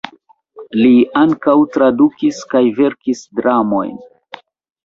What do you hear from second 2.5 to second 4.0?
kaj verkis dramojn.